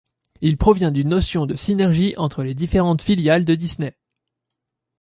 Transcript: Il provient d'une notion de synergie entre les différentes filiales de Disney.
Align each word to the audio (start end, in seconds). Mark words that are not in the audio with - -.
Il 0.41 0.57
provient 0.57 0.89
d'une 0.89 1.09
notion 1.09 1.45
de 1.45 1.55
synergie 1.55 2.15
entre 2.17 2.41
les 2.41 2.55
différentes 2.55 3.03
filiales 3.03 3.45
de 3.45 3.53
Disney. 3.53 3.95